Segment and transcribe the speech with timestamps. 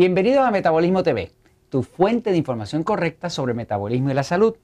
[0.00, 1.30] Bienvenidos a Metabolismo TV,
[1.68, 4.56] tu fuente de información correcta sobre metabolismo y la salud.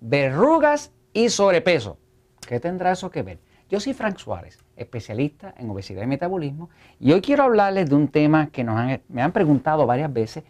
[0.00, 1.98] Verrugas y sobrepeso.
[2.48, 3.40] ¿Qué tendrá eso que ver?
[3.68, 8.08] Yo soy Frank Suárez, especialista en obesidad y metabolismo, y hoy quiero hablarles de un
[8.08, 10.44] tema que me han preguntado varias veces,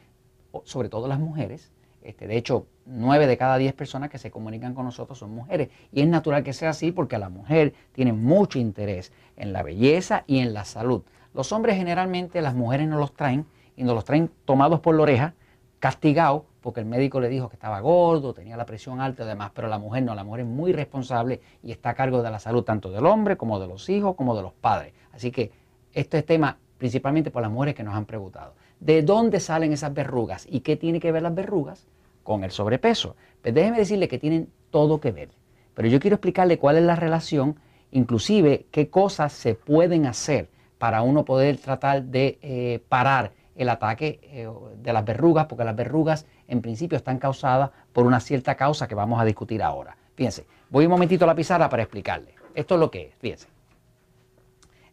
[0.63, 1.73] sobre todo las mujeres.
[2.01, 5.71] Este, de hecho, nueve de cada diez personas que se comunican con nosotros son mujeres.
[5.91, 10.23] Y es natural que sea así porque la mujer tiene mucho interés en la belleza
[10.29, 11.03] y en la salud.
[11.35, 13.45] Los hombres generalmente, las mujeres no los traen
[13.81, 15.35] y nos los traen tomados por la oreja,
[15.79, 19.53] castigados, porque el médico le dijo que estaba gordo, tenía la presión alta y demás,
[19.55, 22.39] pero la mujer no, la mujer es muy responsable y está a cargo de la
[22.39, 24.93] salud tanto del hombre como de los hijos, como de los padres.
[25.13, 25.51] Así que
[25.95, 28.53] este es tema principalmente por las mujeres que nos han preguntado.
[28.81, 31.87] ¿De dónde salen esas verrugas y qué tiene que ver las verrugas
[32.23, 33.17] con el sobrepeso?
[33.41, 35.31] Pues déjeme decirle que tienen todo que ver.
[35.73, 37.57] Pero yo quiero explicarle cuál es la relación,
[37.93, 44.21] inclusive qué cosas se pueden hacer para uno poder tratar de eh, parar el ataque
[44.23, 48.89] eh, de las verrugas, porque las verrugas en principio están causadas por una cierta causa
[48.89, 49.97] que vamos a discutir ahora.
[50.15, 52.35] Fíjense, voy un momentito a la pizarra para explicarle.
[52.55, 53.49] Esto es lo que es, fíjense.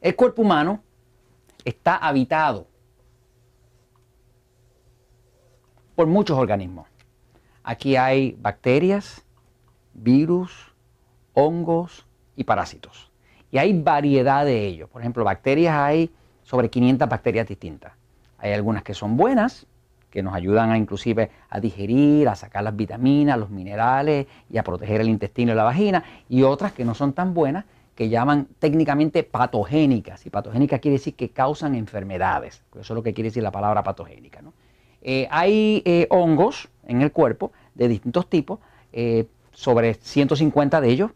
[0.01, 0.83] El cuerpo humano
[1.65, 2.67] está habitado
[5.95, 6.87] por muchos organismos.
[7.63, 9.25] Aquí hay bacterias,
[9.93, 10.73] virus,
[11.33, 12.05] hongos
[12.35, 13.11] y parásitos.
[13.51, 14.89] Y hay variedad de ellos.
[14.89, 16.11] Por ejemplo, bacterias hay
[16.43, 17.96] sobre 500 bacterias distintas.
[18.37, 19.67] Hay algunas que son buenas,
[20.09, 24.63] que nos ayudan a inclusive a digerir, a sacar las vitaminas, los minerales y a
[24.63, 27.65] proteger el intestino y la vagina, y otras que no son tan buenas,
[27.95, 30.25] que llaman técnicamente patogénicas.
[30.25, 32.63] Y patogénicas quiere decir que causan enfermedades.
[32.73, 34.39] Eso es lo que quiere decir la palabra patogénica.
[35.01, 38.59] Eh, hay eh, hongos en el cuerpo de distintos tipos,
[38.93, 41.11] eh, sobre 150 de ellos.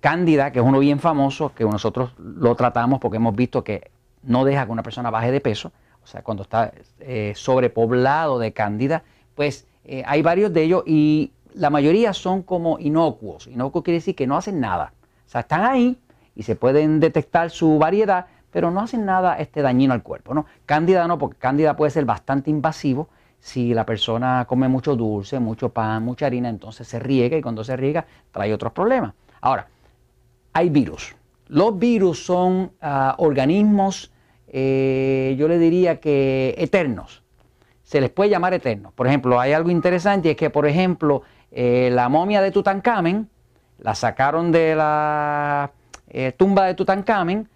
[0.00, 3.92] cándida, que es uno bien famoso, que nosotros lo tratamos porque hemos visto que
[4.24, 5.70] no deja que una persona baje de peso
[6.08, 9.02] o sea, cuando está eh, sobrepoblado de cándida,
[9.34, 13.46] pues eh, hay varios de ellos y la mayoría son como inocuos.
[13.46, 14.94] Inocuos quiere decir que no hacen nada.
[15.26, 15.98] O sea, están ahí
[16.34, 20.32] y se pueden detectar su variedad, pero no hacen nada este dañino al cuerpo.
[20.32, 20.46] ¿no?
[20.64, 23.10] Cándida no, porque cándida puede ser bastante invasivo.
[23.38, 27.64] Si la persona come mucho dulce, mucho pan, mucha harina, entonces se riega y cuando
[27.64, 29.12] se riega trae otros problemas.
[29.42, 29.68] Ahora,
[30.54, 31.14] hay virus.
[31.48, 34.10] Los virus son ah, organismos
[34.50, 37.22] eh, yo le diría que eternos.
[37.82, 38.92] Se les puede llamar eternos.
[38.92, 43.28] Por ejemplo, hay algo interesante es que, por ejemplo, eh, la momia de Tutankamen,
[43.78, 45.70] la sacaron de la
[46.08, 47.48] eh, tumba de Tutankamen,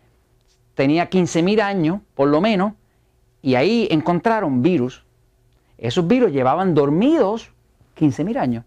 [0.75, 2.75] tenía 15.000 años, por lo menos,
[3.43, 5.05] y ahí encontraron virus.
[5.77, 7.51] Esos virus llevaban dormidos
[7.99, 8.65] 15.000 años.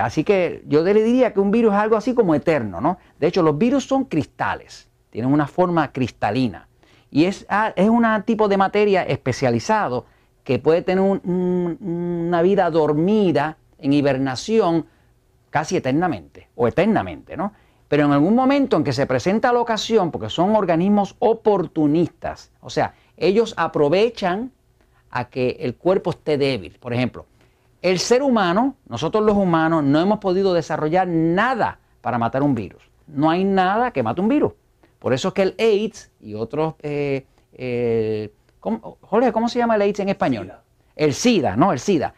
[0.00, 2.98] así que yo le diría que un virus es algo así como eterno, ¿no?
[3.18, 6.68] De hecho, los virus son cristales, tienen una forma cristalina.
[7.14, 10.04] Y es, ah, es un tipo de materia especializado
[10.42, 14.86] que puede tener una vida dormida en hibernación
[15.48, 17.52] casi eternamente o eternamente, ¿no?
[17.86, 22.68] Pero en algún momento en que se presenta la ocasión, porque son organismos oportunistas, o
[22.68, 24.50] sea, ellos aprovechan
[25.08, 26.80] a que el cuerpo esté débil.
[26.80, 27.26] Por ejemplo,
[27.80, 32.82] el ser humano, nosotros los humanos, no hemos podido desarrollar nada para matar un virus.
[33.06, 34.54] No hay nada que mate un virus.
[35.04, 36.76] Por eso es que el AIDS y otros...
[36.82, 40.50] Eh, eh, Jorge, ¿cómo se llama el AIDS en español?
[40.96, 41.74] El SIDA, ¿no?
[41.74, 42.14] El SIDA.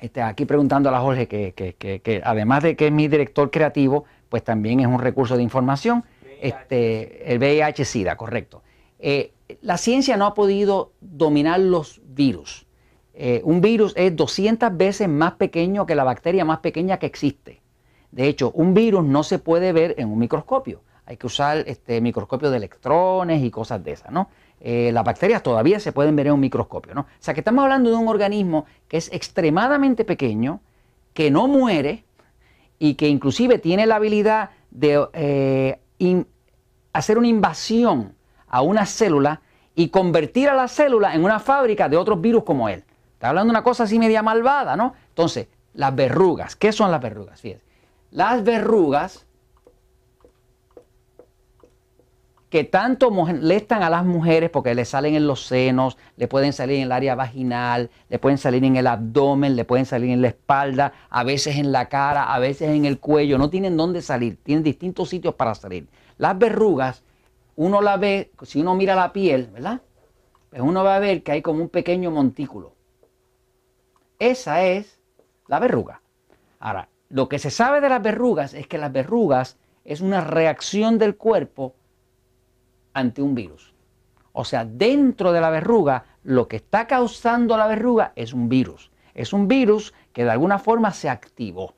[0.00, 4.80] Este, aquí preguntando a Jorge que, además de que es mi director creativo, pues también
[4.80, 6.02] es un recurso de información.
[6.40, 8.64] Este, el VIH-Sida, correcto.
[8.98, 12.66] Eh, la ciencia no ha podido dominar los virus.
[13.44, 17.62] un virus es 200 veces más pequeño que la bacteria más pequeña que existe.
[18.10, 22.02] De hecho, un virus no se puede ver en un microscopio hay que usar este
[22.02, 24.28] microscopio de electrones y cosas de esas, ¿no?
[24.60, 27.00] Eh, las bacterias todavía se pueden ver en un microscopio, ¿no?
[27.02, 30.60] O sea que estamos hablando de un organismo que es extremadamente pequeño,
[31.14, 32.04] que no muere
[32.78, 35.78] y que inclusive tiene la habilidad de eh,
[36.92, 38.14] hacer una invasión
[38.46, 39.40] a una célula
[39.74, 42.84] y convertir a la célula en una fábrica de otros virus como él.
[43.14, 44.92] Está hablando de una cosa así media malvada, ¿no?
[45.08, 47.40] Entonces, las verrugas, ¿qué son las verrugas?
[47.40, 47.64] Fíjense.
[48.10, 49.24] Las verrugas
[52.50, 56.76] que tanto molestan a las mujeres porque le salen en los senos, le pueden salir
[56.76, 60.28] en el área vaginal, le pueden salir en el abdomen, le pueden salir en la
[60.28, 64.38] espalda, a veces en la cara, a veces en el cuello, no tienen dónde salir,
[64.42, 65.88] tienen distintos sitios para salir.
[66.16, 67.02] Las verrugas,
[67.56, 69.82] uno la ve, si uno mira la piel, ¿verdad?
[70.48, 72.74] Pues uno va a ver que hay como un pequeño montículo.
[74.18, 74.98] Esa es
[75.48, 76.00] la verruga.
[76.60, 80.98] Ahora, lo que se sabe de las verrugas es que las verrugas es una reacción
[80.98, 81.74] del cuerpo
[82.98, 83.72] ante un virus.
[84.32, 88.90] O sea, dentro de la verruga, lo que está causando la verruga es un virus.
[89.14, 91.74] Es un virus que de alguna forma se activó.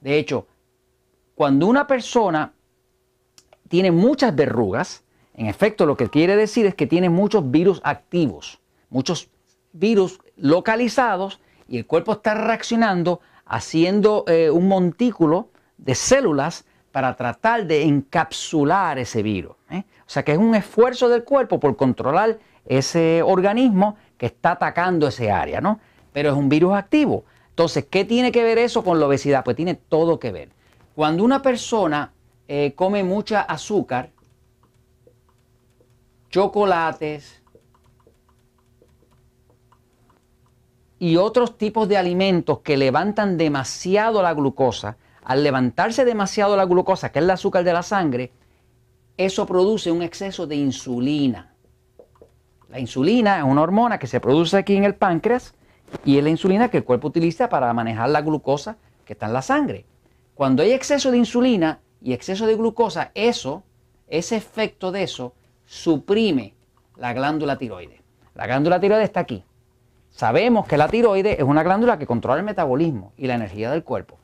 [0.00, 0.46] De hecho,
[1.34, 2.52] cuando una persona
[3.68, 5.04] tiene muchas verrugas,
[5.34, 8.60] en efecto lo que quiere decir es que tiene muchos virus activos,
[8.90, 9.30] muchos
[9.72, 17.66] virus localizados y el cuerpo está reaccionando haciendo eh, un montículo de células para tratar
[17.66, 19.56] de encapsular ese virus.
[19.70, 19.84] ¿eh?
[20.00, 25.08] O sea que es un esfuerzo del cuerpo por controlar ese organismo que está atacando
[25.08, 25.80] ese área, ¿no?
[26.12, 27.24] Pero es un virus activo.
[27.48, 29.42] Entonces, ¿qué tiene que ver eso con la obesidad?
[29.42, 30.50] Pues tiene todo que ver.
[30.94, 32.12] Cuando una persona
[32.46, 34.10] eh, come mucha azúcar,
[36.28, 37.42] chocolates
[40.98, 47.12] y otros tipos de alimentos que levantan demasiado la glucosa, al levantarse demasiado la glucosa,
[47.12, 48.32] que es el azúcar de la sangre,
[49.16, 51.54] eso produce un exceso de insulina.
[52.68, 55.54] La insulina es una hormona que se produce aquí en el páncreas
[56.04, 59.34] y es la insulina que el cuerpo utiliza para manejar la glucosa que está en
[59.34, 59.84] la sangre.
[60.34, 63.62] Cuando hay exceso de insulina y exceso de glucosa, eso,
[64.08, 65.34] ese efecto de eso,
[65.66, 66.54] suprime
[66.96, 68.00] la glándula tiroides.
[68.34, 69.44] La glándula tiroides está aquí.
[70.10, 73.84] Sabemos que la tiroides es una glándula que controla el metabolismo y la energía del
[73.84, 74.18] cuerpo.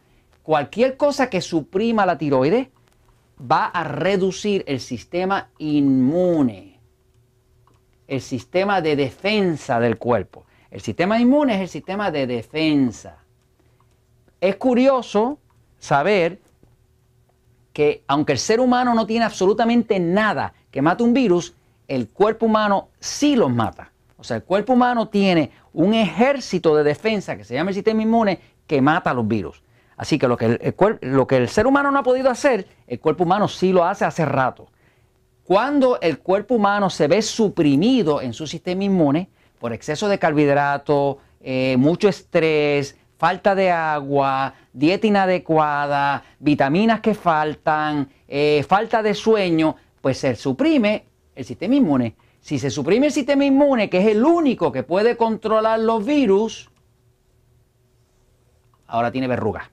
[0.49, 2.69] Cualquier cosa que suprima la tiroides
[3.39, 6.81] va a reducir el sistema inmune,
[8.07, 10.47] el sistema de defensa del cuerpo.
[10.71, 13.19] El sistema inmune es el sistema de defensa.
[14.41, 15.39] Es curioso
[15.79, 16.41] saber
[17.75, 21.55] que aunque el ser humano no tiene absolutamente nada que mate un virus,
[21.89, 23.93] el cuerpo humano sí los mata.
[24.17, 28.01] O sea, el cuerpo humano tiene un ejército de defensa que se llama el sistema
[28.01, 29.63] inmune que mata a los virus.
[29.99, 33.01] Así que lo que el, lo que el ser humano no ha podido hacer, el
[33.01, 34.69] cuerpo humano sí lo hace hace rato.
[35.43, 39.29] Cuando el cuerpo humano se ve suprimido en su sistema inmune
[39.59, 48.09] por exceso de carbohidratos, eh, mucho estrés, falta de agua, dieta inadecuada, vitaminas que faltan,
[48.29, 52.15] eh, falta de sueño, pues se suprime el sistema inmune.
[52.41, 56.71] Si se suprime el sistema inmune, que es el único que puede controlar los virus,
[58.87, 59.71] ahora tiene verrugas.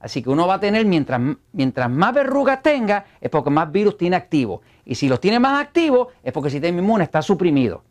[0.00, 1.20] Así que uno va a tener, mientras,
[1.52, 4.62] mientras más verrugas tenga, es porque más virus tiene activo.
[4.84, 7.82] Y si los tiene más activos, es porque el sistema inmune está suprimido.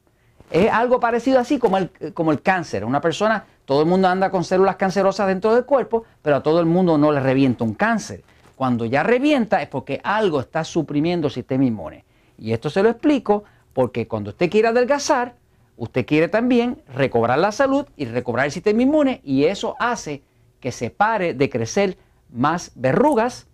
[0.51, 2.85] Es algo parecido así como el, como el cáncer.
[2.85, 6.59] Una persona, todo el mundo anda con células cancerosas dentro del cuerpo, pero a todo
[6.59, 8.23] el mundo no le revienta un cáncer.
[8.55, 12.05] Cuando ya revienta es porque algo está suprimiendo el sistema inmune.
[12.37, 13.43] Y esto se lo explico
[13.73, 15.35] porque cuando usted quiere adelgazar,
[15.77, 20.21] usted quiere también recobrar la salud y recobrar el sistema inmune y eso hace
[20.65, 21.95] que se pare de crecer
[22.33, 23.45] más verrugas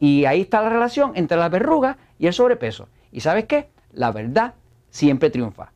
[0.00, 2.88] y ahí está la relación entre las verrugas y el sobrepeso.
[3.12, 3.68] ¿Y sabes qué?
[3.92, 4.54] La verdad
[4.90, 5.70] siempre triunfa.